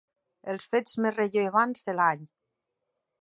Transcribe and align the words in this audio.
El 0.53 0.57
fets 0.63 0.97
més 1.05 1.19
rellevants 1.19 1.87
de 1.89 1.95
l'any. 1.99 2.27